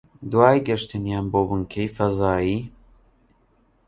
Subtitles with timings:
[0.31, 2.57] دوای گەیشتنیان بۆ بنکەی فەزایی